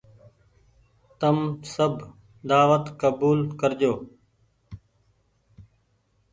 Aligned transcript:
تم 1.19 1.37
سب 1.73 1.93
دآوت 2.49 2.85
ڪبول 3.01 3.39
ڪرجو۔ 3.59 3.93